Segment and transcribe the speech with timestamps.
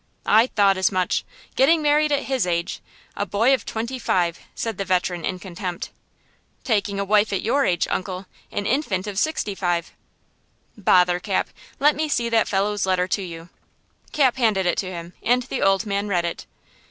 [0.25, 1.23] "I thought as much.
[1.55, 2.81] Getting married at his age!
[3.15, 5.91] A boy of twenty five!" said the veteran in contempt.
[6.63, 9.91] "Taking a wife at your age, uncle, an infant of sixty six!"
[10.75, 11.49] "Bother, Cap!
[11.79, 13.49] Let me see that fellow's letter to you."
[14.11, 16.47] Cap handed it to him and the old man read it.